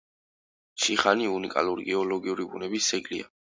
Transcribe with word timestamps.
შიხანი 0.85 1.29
უნიკალური 1.35 1.87
გეოლოგიური 1.93 2.51
ბუნების 2.55 2.93
ძეგლია. 2.93 3.35